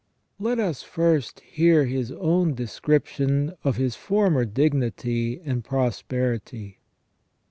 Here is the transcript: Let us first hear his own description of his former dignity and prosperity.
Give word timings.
Let 0.39 0.57
us 0.59 0.81
first 0.81 1.41
hear 1.41 1.85
his 1.85 2.11
own 2.13 2.55
description 2.55 3.53
of 3.63 3.75
his 3.75 3.95
former 3.95 4.45
dignity 4.45 5.39
and 5.45 5.63
prosperity. 5.63 6.79